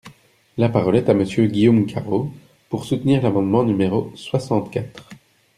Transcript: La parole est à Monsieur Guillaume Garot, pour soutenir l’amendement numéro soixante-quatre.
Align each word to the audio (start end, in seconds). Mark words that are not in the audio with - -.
La 0.57 0.67
parole 0.67 0.95
est 0.95 1.09
à 1.09 1.13
Monsieur 1.13 1.45
Guillaume 1.45 1.85
Garot, 1.85 2.31
pour 2.69 2.85
soutenir 2.85 3.21
l’amendement 3.21 3.63
numéro 3.63 4.11
soixante-quatre. 4.15 5.07